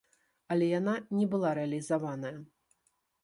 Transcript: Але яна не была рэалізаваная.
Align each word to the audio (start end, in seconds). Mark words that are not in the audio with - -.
Але 0.53 0.69
яна 0.79 0.95
не 1.17 1.27
была 1.35 1.51
рэалізаваная. 1.59 2.35